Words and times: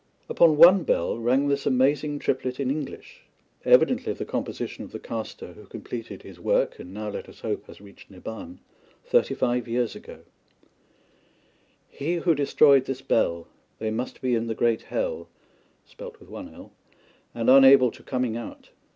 Upon 0.29 0.57
one 0.57 0.81
bell 0.81 1.15
rang 1.19 1.47
this 1.47 1.67
amazing 1.67 2.17
triplet 2.17 2.59
in 2.59 2.71
English, 2.71 3.21
evidently 3.63 4.13
the 4.13 4.25
composition 4.25 4.83
of 4.83 4.91
the 4.93 4.97
caster, 4.99 5.53
who 5.53 5.67
completed 5.67 6.23
his 6.23 6.39
work 6.39 6.79
and 6.79 6.91
now, 6.91 7.09
let 7.09 7.29
us 7.29 7.41
hope, 7.41 7.67
has 7.67 7.79
reached 7.79 8.09
Nibban 8.09 8.57
thirty 9.05 9.35
five 9.35 9.67
years 9.67 9.95
ago: 9.95 10.21
"He 11.87 12.15
who 12.15 12.33
destroyed 12.33 12.85
this 12.85 13.03
Bell 13.03 13.47
They 13.77 13.91
must 13.91 14.21
be 14.23 14.33
in 14.33 14.47
the 14.47 14.55
great 14.55 14.81
Hel 14.81 15.29
And 15.99 16.79
unable 17.47 17.91
to 17.91 18.01
coming 18.01 18.35
out." 18.35 18.71